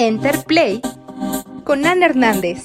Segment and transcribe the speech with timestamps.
[0.00, 0.80] Enterplay
[1.62, 2.64] con Ana Hernández.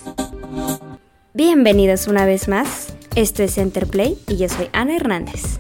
[1.34, 2.94] Bienvenidos una vez más.
[3.18, 5.60] Esto es Enterplay y yo soy Ana Hernández.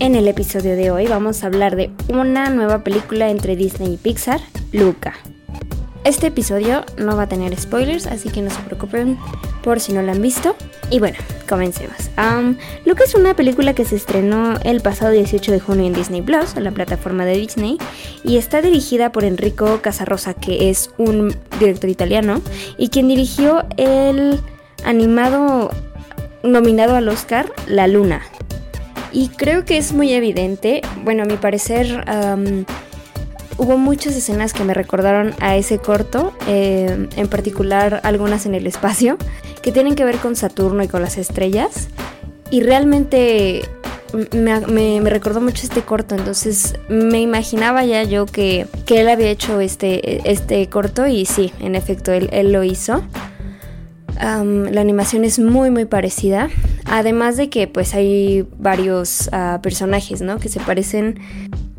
[0.00, 3.96] En el episodio de hoy vamos a hablar de una nueva película entre Disney y
[3.96, 4.40] Pixar,
[4.72, 5.14] Luca.
[6.02, 9.16] Este episodio no va a tener spoilers, así que no se preocupen
[9.62, 10.56] por si no la han visto.
[10.90, 11.18] Y bueno,
[11.48, 11.96] comencemos.
[12.84, 16.56] Luca es una película que se estrenó el pasado 18 de junio en Disney Plus,
[16.56, 17.78] en la plataforma de Disney,
[18.22, 22.40] y está dirigida por Enrico Casarosa, que es un director italiano,
[22.76, 24.38] y quien dirigió el
[24.84, 25.70] animado
[26.44, 28.22] nominado al Oscar, La Luna.
[29.10, 32.04] Y creo que es muy evidente, bueno, a mi parecer
[33.58, 38.66] hubo muchas escenas que me recordaron a ese corto, eh, en particular algunas en el
[38.66, 39.18] espacio,
[39.60, 41.88] que tienen que ver con Saturno y con las estrellas.
[42.50, 43.62] Y realmente
[44.32, 50.30] me, recordó mucho este corto, entonces me imaginaba ya yo que, él había hecho este,
[50.30, 53.02] este corto y sí, en efecto, él, lo hizo.
[54.18, 56.48] la animación es muy muy parecida,
[56.86, 60.38] además de que pues hay varios ah, personajes, ¿no?
[60.38, 61.20] Que se parecen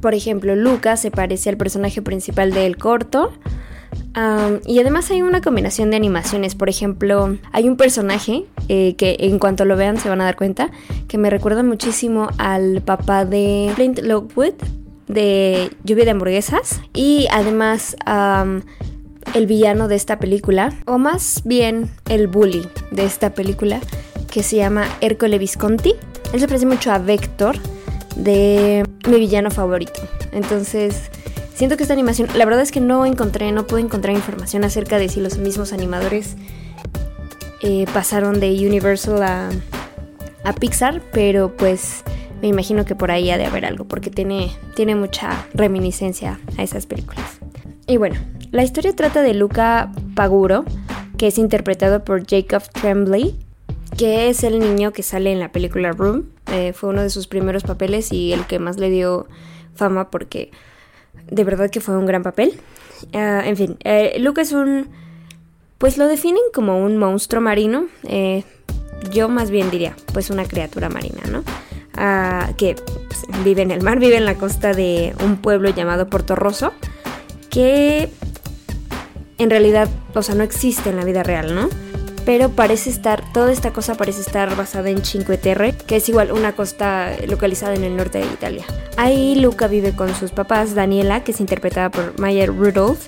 [0.02, 3.32] por ejemplo, Lucas se parece al personaje principal del corto.
[4.66, 6.56] y además hay una combinación de animaciones.
[6.56, 10.36] Por ejemplo, hay un personaje eh, que en cuanto lo vean se van a dar
[10.36, 10.72] cuenta
[11.08, 14.54] que me recuerda muchísimo al papá de Flint Lockwood
[15.08, 16.82] de Lluvia de Hamburguesas.
[16.94, 17.96] Y además
[19.34, 23.80] el villano de esta película, o más bien el bully de esta película,
[24.32, 25.96] que se llama Ercole Visconti.
[26.34, 27.58] Él se parece mucho a Vector
[28.16, 30.02] de mi villano favorito.
[30.32, 31.10] Entonces,
[31.54, 34.98] siento que esta animación, la verdad es que no encontré, no pude encontrar información acerca
[34.98, 36.36] de si los mismos animadores
[37.62, 39.50] eh, pasaron de Universal a,
[40.60, 42.04] Pixar, pero pues
[42.42, 46.64] me imagino que por ahí ha de haber algo, porque tiene, tiene mucha reminiscencia a
[46.64, 47.40] esas películas.
[47.86, 48.16] Y bueno,
[48.52, 50.66] la historia trata de Luca Paguro,
[51.18, 53.38] que es interpretado por Jacob Tremblay,
[53.98, 56.26] que es el niño que sale en la película Room.
[56.52, 59.28] Eh, fue uno de sus primeros papeles y el que más le dio
[59.76, 60.52] fama porque
[61.30, 62.60] de verdad que fue un gran papel.
[63.14, 64.90] Ah, en fin, eh, Luke es un...
[65.78, 67.86] Pues lo definen como un monstruo marino.
[68.04, 68.44] Eh,
[69.12, 71.44] yo más bien diría, pues una criatura marina, ¿no?
[71.96, 76.10] Ah, que pues, vive en el mar, vive en la costa de un pueblo llamado
[76.10, 76.74] Puerto Rosso,
[77.50, 78.10] que
[79.38, 81.70] en realidad, o sea, no existe en la vida real, ¿no?
[82.26, 86.32] Pero parece estar, toda esta cosa parece estar basada en Cinque Terre, que es igual
[86.32, 88.66] una costa localizada en el norte de Italia.
[88.98, 93.08] Ahí Luca vive con sus papás, Daniela, que es interpretada por Maya Rudolph,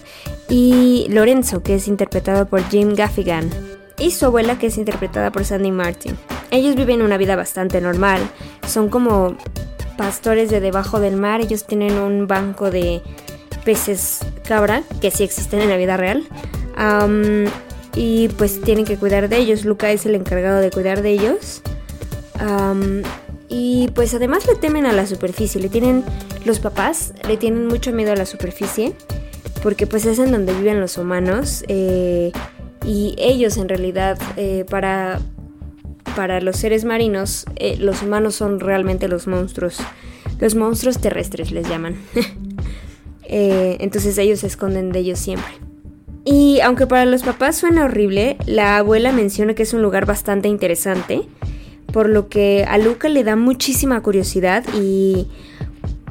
[0.50, 3.50] y Lorenzo, que es interpretado por Jim Gaffigan,
[3.98, 6.18] y su abuela, que es interpretada por Sandy Martin.
[6.50, 8.20] Ellos viven una vida bastante normal,
[8.68, 9.36] son como
[9.98, 13.02] pastores de debajo del mar, ellos tienen un banco de
[13.64, 16.28] peces cabra, que sí existen en la vida real
[17.96, 19.66] y pues tienen que cuidar de ellos.
[19.66, 21.62] Luca es el encargado de cuidar de ellos.
[23.50, 26.04] y pues además le temen a la superficie, le tienen
[26.46, 28.94] los papás, le tienen mucho miedo a la superficie,
[29.62, 31.64] porque pues es en donde viven los humanos.
[31.68, 32.32] Eh,
[32.86, 35.20] y ellos en realidad eh, para,
[36.16, 39.78] para los seres marinos, eh, los humanos son realmente los monstruos.
[40.40, 41.96] Los monstruos terrestres les llaman.
[43.24, 45.71] entonces ellos se esconden de ellos siempre.
[46.24, 50.48] Y aunque para los papás suena horrible, la abuela menciona que es un lugar bastante
[50.48, 51.24] interesante,
[51.92, 55.28] por lo que a Luca le da muchísima curiosidad y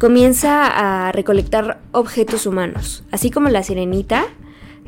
[0.01, 4.25] comienza a recolectar objetos humanos, así como la sirenita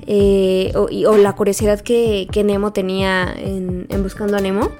[0.06, 4.70] eh, o, la curiosidad que, Nemo tenía en, Buscando a Nemo.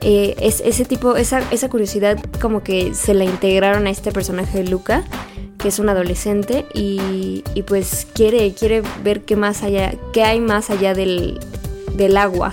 [0.00, 4.62] Eh, es, ese tipo, esa, esa curiosidad como que se la integraron a este personaje
[4.62, 5.04] de Luca
[5.62, 10.70] que es un adolescente y, pues quiere, quiere ver qué más allá, qué hay más
[10.70, 11.38] allá del,
[12.16, 12.52] agua.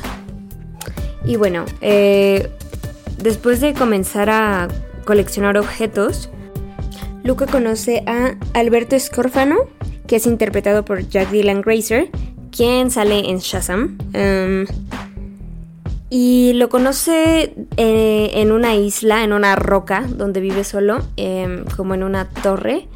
[1.25, 2.49] Y bueno, eh,
[3.17, 4.67] después de comenzar a
[5.05, 6.29] coleccionar objetos,
[7.23, 9.57] Luca conoce a Alberto Scorfano,
[10.07, 12.09] que es interpretado por Jack Dylan Grazer,
[12.51, 13.97] quien sale en Shazam.
[14.13, 14.65] Em,
[16.09, 21.93] y lo conoce eh, en una isla, en una roca, donde vive solo, em, como
[21.93, 22.87] en una torre.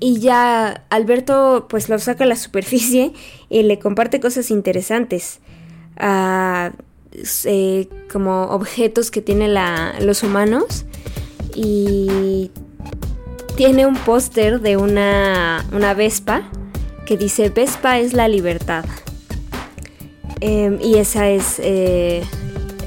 [0.00, 3.12] Y ya Alberto pues lo saca a la superficie
[3.48, 5.40] y le comparte cosas interesantes.
[7.44, 9.54] Eh, como objetos que tienen
[10.00, 10.84] los humanos.
[11.54, 12.50] Y
[13.56, 16.42] tiene un póster de una, una Vespa
[17.06, 18.84] que dice Vespa es la libertad.
[20.40, 22.22] Em, y esa es, eh,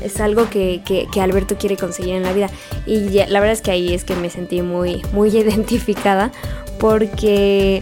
[0.02, 2.50] es algo que, que, Alberto quiere conseguir en la vida.
[2.86, 6.32] Y la verdad es que ahí es que me sentí muy, muy identificada
[6.80, 7.82] porque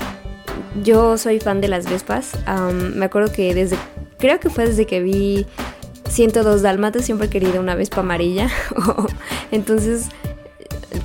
[0.83, 2.31] Yo soy fan de las Vespas.
[2.71, 3.77] me acuerdo que desde,
[4.17, 5.45] creo que fue desde que vi
[6.09, 8.49] 102 Dálmatas, siempre he querido una Vespa amarilla.
[9.51, 10.07] Entonces,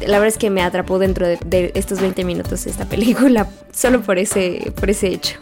[0.01, 4.19] la verdad es que me atrapó dentro de, estos 20 minutos esta película, solo por
[4.19, 5.39] ese, por ese hecho.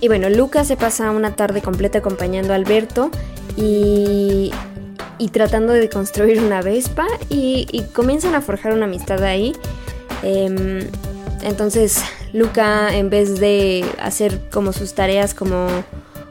[0.00, 3.10] y bueno, Lucas se pasa una tarde completa acompañando a Alberto
[3.56, 4.50] y,
[5.32, 9.54] tratando de construir una Vespa y, comienzan a forjar una amistad ahí.
[10.22, 10.80] Em,
[11.42, 12.02] entonces
[12.32, 15.68] Luca, en vez de hacer como sus tareas como,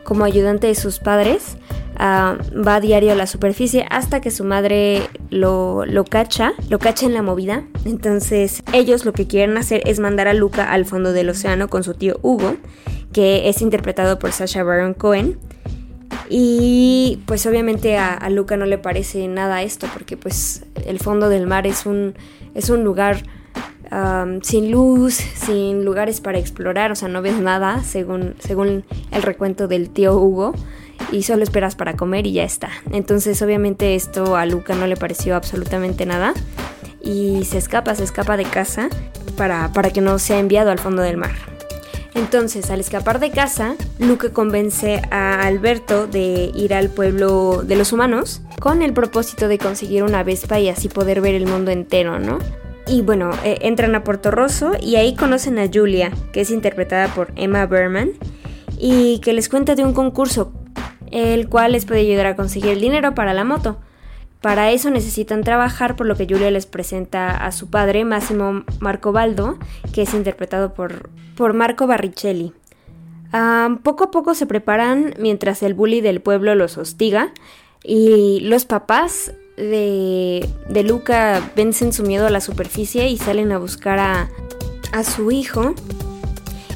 [0.03, 1.57] como ayudante de sus padres,
[1.97, 6.79] ah, va a diario a la superficie hasta que su madre lo, lo, cacha, lo
[6.79, 7.63] cacha en la movida.
[7.85, 11.83] Entonces ellos lo que quieren hacer es mandar a Luca al fondo del océano con
[11.83, 12.57] su tío Hugo,
[13.13, 15.39] que es interpretado por Sasha Baron Cohen.
[16.29, 21.47] Y pues obviamente a, Luca no le parece nada esto, porque pues el fondo del
[21.47, 22.15] mar es un,
[22.53, 23.23] es un lugar
[24.41, 29.69] sin luz, sin lugares para explorar, o sea, no ves nada según, según el recuento
[29.69, 30.53] del tío Hugo
[31.11, 32.69] y solo esperas para comer y ya está.
[32.91, 36.33] Entonces obviamente esto a Luca no le pareció absolutamente nada
[37.01, 38.89] y se escapa, se escapa de casa
[39.37, 41.56] para, para que no sea enviado al fondo del mar.
[42.17, 47.93] Entonces, al escapar de casa, Luke convence a Alberto de ir al pueblo de los
[47.93, 52.17] humanos con el propósito de conseguir una Vespa y así poder ver el mundo entero,
[52.17, 52.39] ¿no?
[52.87, 57.13] Y bueno, eh, entran a Puerto Rosso y ahí conocen a Julia, que es interpretada
[57.13, 58.13] por Emma Berman,
[58.79, 60.51] y que les cuenta de un concurso,
[61.11, 63.77] el cual les puede ayudar a conseguir el dinero para la moto.
[64.41, 69.57] Para eso necesitan trabajar, por lo que Julia les presenta a su padre, Máximo Marcobaldo,
[69.93, 72.53] que es interpretado por, por Marco Barricelli.
[73.83, 77.33] poco a poco se preparan mientras el bully del pueblo los hostiga
[77.83, 83.57] y los papás de, de Luca vencen su miedo a la superficie y salen a
[83.57, 84.29] buscar a,
[84.91, 85.73] a su hijo.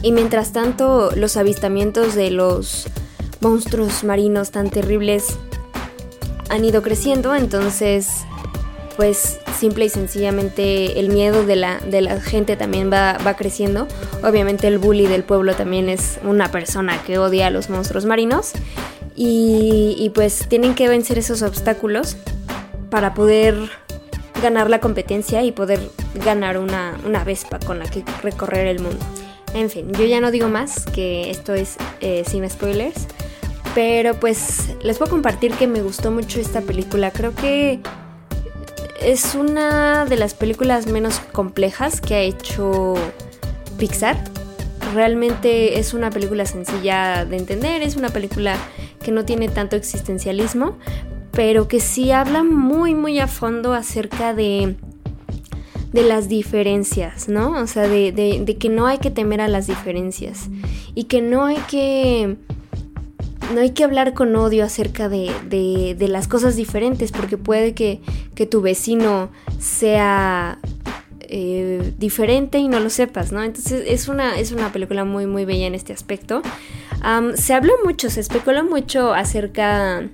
[0.02, 2.88] Y mientras tanto los avistamientos de los
[3.40, 5.38] monstruos marinos tan terribles
[6.50, 8.26] han ido creciendo, entonces
[8.98, 13.88] pues simple y sencillamente el miedo de la, de la gente también va, va, creciendo.
[14.22, 18.52] Obviamente el bully del pueblo también es una persona que odia a los monstruos marinos
[19.16, 22.18] y, pues tienen que vencer esos obstáculos
[22.90, 23.56] para poder
[24.42, 25.80] ganar la competencia y poder
[26.26, 29.06] ganar una, una Vespa con la que recorrer el mundo.
[29.54, 33.08] En fin, yo ya no digo más, que esto es eh, sin spoilers.
[33.74, 37.12] Pero pues les puedo compartir que me gustó mucho esta película.
[37.12, 37.80] Creo que
[39.02, 42.96] es una de las películas menos complejas que ha hecho
[43.78, 44.18] Pixar.
[44.94, 48.58] Realmente es una película sencilla de entender, es una película
[49.02, 50.78] que no tiene tanto existencialismo,
[51.32, 54.76] pero que sí habla muy muy a fondo acerca de,
[55.94, 57.52] de las diferencias, ¿no?
[57.52, 60.50] O sea, de, de que no hay que temer a las diferencias
[60.94, 62.36] y que no hay que
[63.52, 68.02] no hay que hablar con odio acerca de, las cosas diferentes, porque puede que,
[68.50, 70.58] tu vecino sea
[71.22, 73.44] eh, diferente y no lo sepas, ¿no?
[73.44, 76.42] Entonces es una, es una película muy, muy bella en este aspecto.
[77.36, 80.10] se habló mucho, se especuló mucho acerca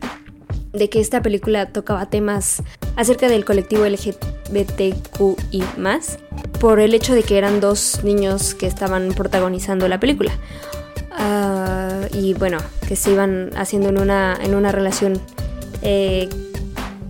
[0.74, 2.62] de que esta película tocaba temas
[2.96, 5.64] acerca del colectivo LGBTQI
[6.60, 10.32] por el hecho de que eran dos niños que estaban protagonizando la película.
[11.18, 15.20] Ah, y bueno, que se iban haciendo en una, en una relación
[15.82, 16.30] eh,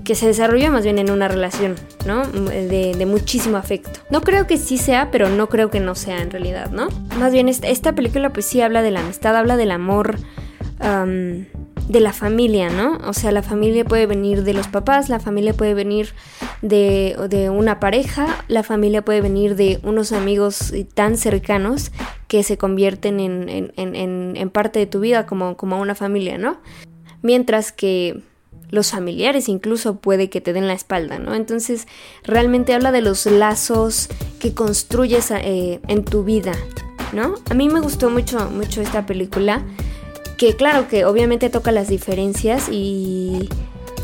[0.03, 2.25] que se desarrolló más bien en una relación, ¿no?
[2.25, 3.99] De, muchísimo afecto.
[4.09, 6.87] No creo que sí sea, pero no creo que no sea en realidad, ¿no?
[7.19, 10.17] Más bien esta, película pues sí habla de la amistad, habla del amor,
[11.87, 12.97] de la familia, ¿no?
[13.07, 16.13] O sea, la familia puede venir de los papás, la familia puede venir
[16.61, 21.91] de, de una pareja, la familia puede venir de unos amigos tan cercanos
[22.27, 26.59] que se convierten en, parte de tu vida como, como una familia, ¿no?
[27.21, 28.21] Mientras que
[28.69, 31.35] los familiares incluso puede que te den la espalda, ¿no?
[31.35, 31.87] Entonces
[32.23, 36.53] realmente habla de los lazos que construyes eh, en tu vida,
[37.13, 37.35] ¿no?
[37.49, 39.63] A mí me gustó mucho, mucho esta película,
[40.35, 43.49] que claro que obviamente toca las diferencias y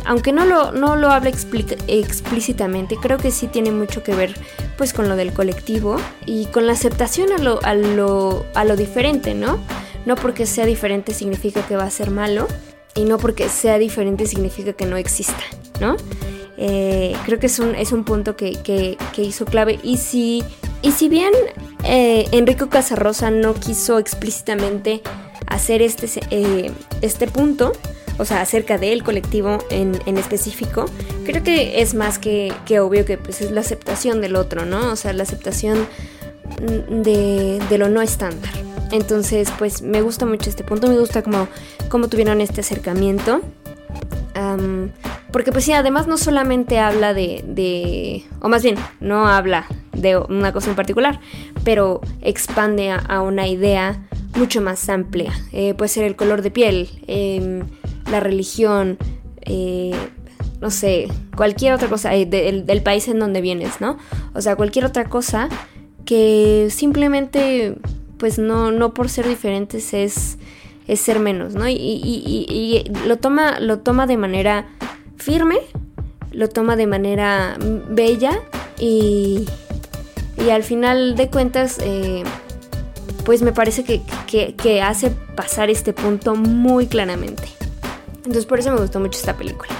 [0.06, 4.36] aunque no lo, no lo habla explícitamente, creo que sí tiene mucho que ver
[4.78, 8.76] pues con lo del colectivo y con la aceptación a lo, a lo, a lo
[8.76, 9.60] diferente, ¿no?
[10.06, 12.48] No porque sea diferente significa que va a ser malo
[12.96, 15.44] y no porque sea diferente significa que no exista,
[15.80, 15.96] ¿no?
[16.58, 20.44] Eh, creo que es un, es un punto que, hizo clave y si,
[20.84, 21.32] y si bien
[21.84, 25.02] eh, Enrico Casarrosa no quiso explícitamente
[25.48, 26.72] hacer este, eh,
[27.02, 27.72] este punto,
[28.18, 30.86] o sea, acerca del colectivo en, en específico,
[31.26, 34.92] creo que es más que, que, obvio que pues, es la aceptación del otro, ¿no?
[34.92, 35.88] O sea, la aceptación
[36.90, 38.52] de, de lo no estándar.
[38.92, 41.48] Entonces, pues me gusta mucho este punto, me gusta cómo,
[41.90, 43.42] cómo tuvieron este acercamiento.
[45.34, 50.16] Porque pues sí, además no solamente habla de, de, o más bien, no habla de
[50.16, 51.20] una cosa en particular,
[51.64, 55.34] pero expande a, una idea mucho más amplia.
[55.52, 57.64] Eh, puede ser el color de piel, em,
[58.12, 59.00] la religión,
[59.42, 59.96] eh,
[60.62, 63.98] no sé, cualquier otra cosa, eh, del país en donde vienes, ¿no?
[64.36, 65.50] O sea, cualquier otra cosa
[66.06, 67.76] que simplemente
[68.18, 70.38] pues no, no por ser diferentes es,
[70.88, 71.68] es ser menos, ¿no?
[71.68, 74.68] Y, lo, toma, lo toma de manera
[75.24, 75.60] firme,
[76.32, 77.58] lo toma de manera
[77.90, 78.40] bella
[78.78, 79.48] y,
[80.38, 82.24] y al final de cuentas, eh,
[83.24, 87.44] pues me parece que, que, hace pasar este punto muy claramente.
[88.18, 89.72] Entonces por eso me gustó mucho esta película.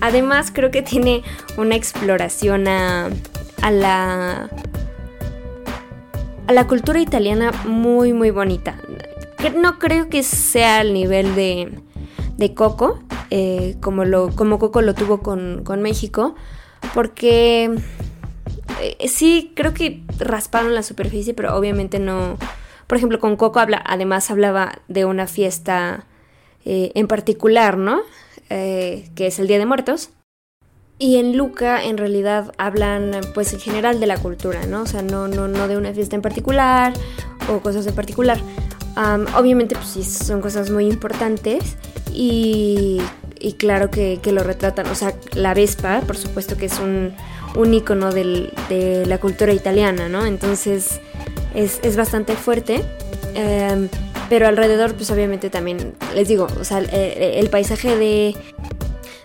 [0.00, 1.22] además creo que tiene
[1.56, 3.08] una exploración a,
[3.62, 4.50] a la
[6.46, 8.78] a la cultura italiana muy muy bonita.
[9.56, 11.72] No creo que sea al nivel de,
[12.36, 16.34] de Coco, eh, como, lo, como Coco lo tuvo con, México,
[16.94, 17.74] porque
[18.80, 22.38] eh, sí creo que rasparon la superficie, pero obviamente no...
[22.86, 26.06] Por ejemplo, con Coco habla, además hablaba de una fiesta
[26.64, 28.00] eh, en particular, ¿no?
[28.48, 30.10] que es el Día de Muertos.
[31.00, 34.82] Y en Luca en realidad hablan pues en general de la cultura, ¿no?
[34.82, 36.92] O sea, no, no, no de una fiesta en particular
[37.50, 38.38] o cosas en particular.
[39.36, 41.76] obviamente pues sí son cosas muy importantes
[42.16, 43.02] y,
[43.58, 44.86] claro que, lo retratan.
[44.86, 47.12] O sea, la Vespa, por supuesto que es un,
[47.54, 50.24] un icono del, de la cultura italiana, ¿no?
[50.24, 51.00] Entonces
[51.54, 52.82] es, es bastante fuerte.
[53.34, 53.88] Em,
[54.28, 58.34] pero alrededor, pues obviamente también, les digo, o sea, el paisaje de,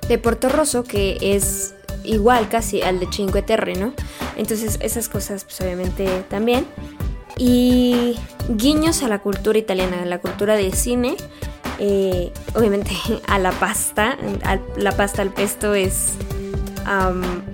[0.08, 3.94] de Porto Rosso, que es igual casi al de Cinque Terre, ¿no?
[4.36, 6.66] Entonces esas cosas pues obviamente también.
[7.38, 8.16] Y
[8.50, 11.16] guiños a la cultura italiana, a la cultura de cine,
[11.84, 12.92] eh, obviamente
[13.28, 14.16] a la pasta,
[14.78, 16.14] la pasta al pesto es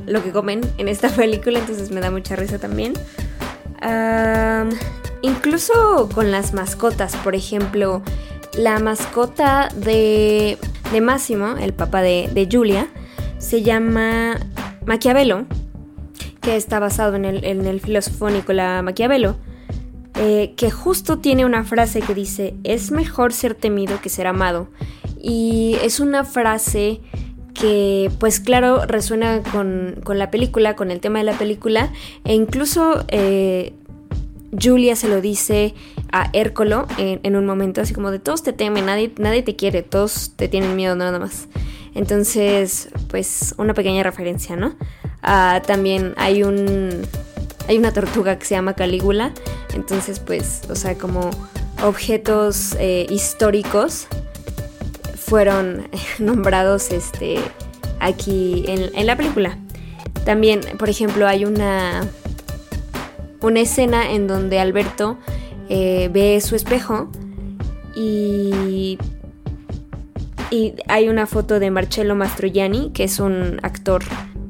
[0.05, 2.93] lo que comen en esta película, entonces me da mucha risa también.
[5.21, 8.01] incluso con las mascotas, por ejemplo,
[8.57, 10.57] la mascota de,
[10.91, 12.87] de Máximo, el papá de, Julia,
[13.37, 14.39] se llama
[14.85, 15.45] Maquiavelo,
[16.41, 19.37] que está basado en el, en el filósofo Nicolás Maquiavelo,
[20.19, 24.67] eh, que justo tiene una frase que dice, es mejor ser temido que ser amado.
[25.21, 27.01] Y es una frase
[27.53, 31.91] que pues claro resuena con, la película, con el tema de la película,
[32.23, 33.73] e incluso eh,
[34.59, 35.73] Julia se lo dice
[36.11, 39.83] a Hércolo en, un momento, así como de todos te temen, nadie, nadie te quiere,
[39.83, 41.47] todos te tienen miedo nada más.
[41.95, 44.75] Entonces, pues una pequeña referencia, ¿no?
[45.23, 47.01] Ah, también hay un...
[47.67, 49.33] Hay una tortuga que se llama Calígula,
[49.73, 51.29] entonces pues, o sea, como
[51.83, 54.07] objetos eh, históricos
[55.15, 55.87] fueron
[56.19, 57.39] nombrados este,
[57.99, 59.57] aquí en, la película.
[60.25, 62.07] También, por ejemplo, hay una
[63.39, 65.17] una escena en donde Alberto
[65.69, 67.09] eh, ve su espejo
[67.95, 68.97] y,
[70.49, 74.03] y hay una foto de Marcello Mastroianni, que es un actor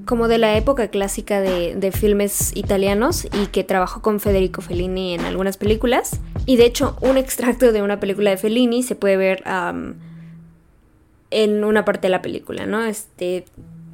[0.07, 5.21] como de la época clásica de, filmes italianos y que trabajó con Federico Fellini en
[5.21, 6.19] algunas películas.
[6.47, 9.43] Y de hecho, un extracto de una película de Fellini se puede ver
[11.29, 12.83] en una parte de la película, ¿no?
[12.83, 13.45] Este,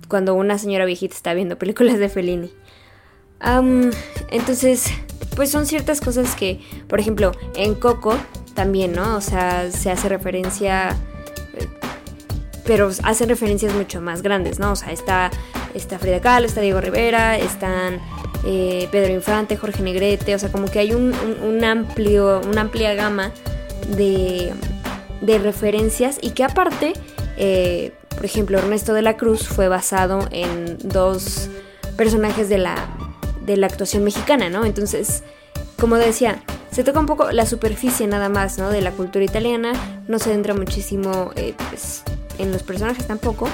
[0.08, 2.52] cuando una señora viejita está viendo películas de Fellini
[4.32, 4.86] entonces,
[5.36, 8.18] pues son ciertas cosas que, por ejemplo, en Coco
[8.54, 9.18] también, ¿no?
[9.18, 10.96] O sea, se hace referencia,
[12.66, 14.72] pero hacen referencias mucho más grandes, ¿no?
[14.72, 15.32] O sea, está,
[15.74, 18.00] está Frida Kahlo, está Diego Rivera, están
[18.46, 21.14] eh, Pedro Infante, Jorge Negrete, o sea, como que hay un,
[21.64, 23.32] amplio, una amplia gama
[23.96, 24.54] de,
[25.22, 26.94] de referencias y que aparte,
[27.38, 31.50] eh, por ejemplo, Ernesto de la Cruz fue basado en dos
[31.98, 32.76] personajes de la
[33.46, 34.66] de la actuación mexicana, ¿no?
[34.66, 35.24] Entonces,
[35.80, 36.42] como decía,
[36.72, 38.70] se toca un poco la superficie nada más, ¿no?
[38.70, 39.74] De la cultura italiana,
[40.08, 42.04] no se entra muchísimo eh, pues,
[42.38, 43.48] en los personajes tampoco.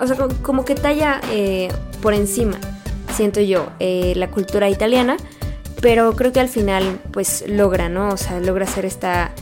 [0.00, 1.68] O sea, como, que talla eh,
[2.02, 2.56] por encima,
[3.12, 5.16] siento yo, eh, la cultura italiana,
[5.80, 8.08] pero creo que al final, pues logra, ¿no?
[8.08, 9.32] O sea, logra hacer esta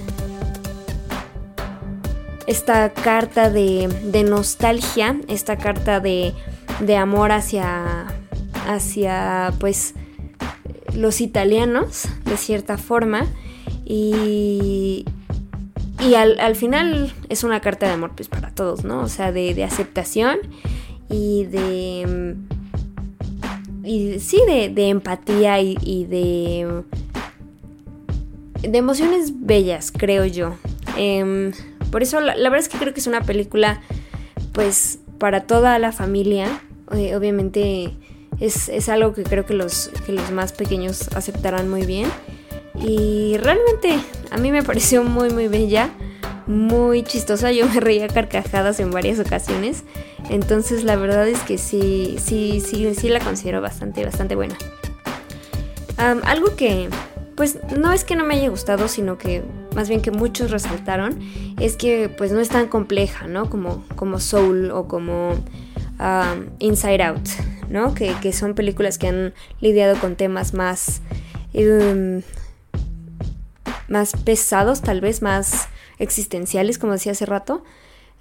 [2.46, 6.34] esta carta de, de nostalgia, esta carta de,
[6.80, 8.06] de amor hacia,
[8.66, 9.94] hacia pues
[10.94, 13.26] los italianos de cierta forma
[13.84, 15.04] y,
[16.04, 19.00] y al, final es una carta de amor pues para todos, ¿no?
[19.00, 20.38] O sea, de, aceptación
[21.08, 22.36] y de...
[23.84, 26.82] Y sí, de, empatía y, de...
[28.62, 30.56] de emociones bellas, creo yo.
[30.96, 31.52] Em,
[31.90, 33.80] por eso la, verdad es que creo que es una película
[34.52, 36.62] pues para toda la familia.
[36.92, 37.92] Eh, obviamente
[38.40, 42.08] es, es, algo que creo que los, que los más pequeños aceptarán muy bien.
[42.84, 43.98] Y realmente
[44.30, 45.90] a mí me pareció muy muy bella,
[46.46, 47.52] muy chistosa.
[47.52, 49.84] Yo me reía carcajadas en varias ocasiones.
[50.28, 54.56] Entonces la verdad es que sí, sí, sí, sí la considero bastante, bastante buena.
[55.96, 56.88] algo que,
[57.36, 59.42] pues no es que no me haya gustado, sino que
[59.74, 61.18] más bien que muchos resaltaron,
[61.60, 63.48] es que pues no es tan compleja, ¿no?
[63.48, 65.34] Como, como Soul o como
[66.58, 67.28] Inside Out,
[67.68, 67.94] ¿no?
[67.94, 71.02] Que, que, son películas que han lidiado con temas más...
[71.54, 72.22] Em,
[73.92, 75.68] más pesados, tal vez más
[75.98, 77.62] existenciales, como decía hace rato.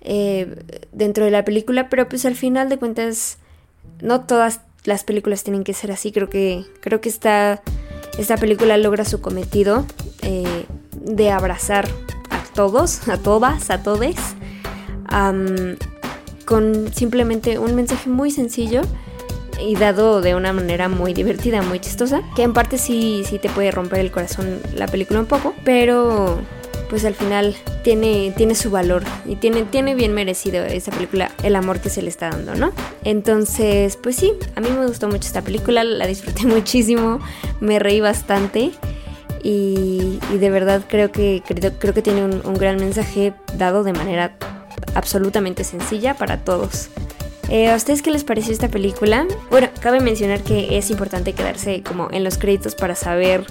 [0.01, 0.55] Eh,
[0.91, 3.37] dentro de la película, pero pues al final de cuentas
[4.01, 6.11] no todas las películas tienen que ser así.
[6.11, 7.61] Creo que creo que esta,
[8.17, 9.85] esta película logra su cometido
[10.23, 10.65] eh,
[10.99, 11.87] de abrazar
[12.31, 14.17] a todos, a todas, a todes,
[16.45, 18.81] con simplemente un mensaje muy sencillo
[19.61, 23.49] y dado de una manera muy divertida, muy chistosa, que en parte sí, sí te
[23.49, 26.39] puede romper el corazón la película un poco, pero
[26.91, 31.55] pues al final tiene, tiene su valor y tiene, tiene bien merecido esa película el
[31.55, 32.73] amor que se le está dando, ¿no?
[33.05, 37.21] Entonces, pues sí, a mí me gustó mucho esta película, la disfruté muchísimo,
[37.61, 38.71] me reí bastante.
[39.43, 44.35] Y, de verdad creo que, creo, que tiene un, gran mensaje dado de manera
[44.93, 46.89] absolutamente sencilla para todos.
[47.49, 49.27] Eh, ¿A ustedes qué les pareció esta película?
[49.49, 53.45] Bueno, cabe mencionar que es importante quedarse como en los créditos para saber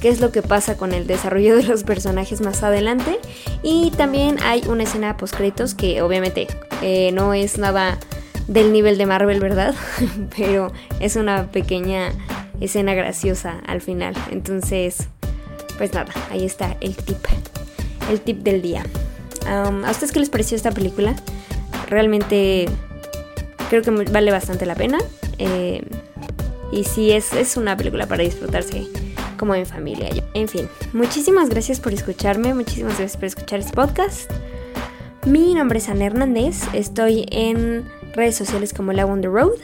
[0.00, 3.18] qué es lo que pasa con el desarrollo de los personajes más adelante.
[3.62, 6.46] Y también hay una escena post créditos que obviamente
[6.82, 7.98] eh, no es nada
[8.48, 9.74] del nivel de Marvel, ¿verdad?
[10.36, 12.12] Pero es una pequeña
[12.60, 14.14] escena graciosa al final.
[14.30, 15.08] Entonces,
[15.78, 17.24] pues nada, ahí está el tip.
[18.10, 18.84] El tip del día.
[19.46, 21.14] ¿A ustedes qué les pareció esta película?
[21.88, 22.68] Realmente
[23.68, 24.98] creo que vale bastante la pena.
[25.38, 25.82] Eh,
[26.72, 28.86] y sí, es, es una película para disfrutarse
[29.36, 30.10] como en familia.
[30.34, 34.30] En fin, muchísimas gracias por escucharme, muchísimas gracias por escuchar este podcast.
[35.26, 39.58] Mi nombre es Ana Hernández, estoy en redes sociales como La On The Road.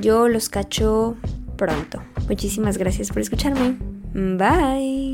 [0.00, 1.16] Yo los cacho
[1.56, 2.02] pronto.
[2.28, 3.76] Muchísimas gracias por escucharme.
[4.12, 5.13] Bye.